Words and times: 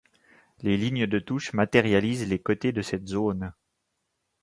Les 0.63 0.77
lignes 0.77 1.05
de 1.05 1.19
touche 1.19 1.53
matérialisent 1.53 2.27
les 2.27 2.39
côtés 2.41 2.71
de 2.71 2.81
cette 2.81 3.07
zone. 3.07 3.53